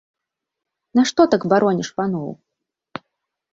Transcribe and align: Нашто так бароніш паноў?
Нашто 0.99 1.21
так 1.35 1.45
бароніш 1.53 1.89
паноў? 2.01 2.29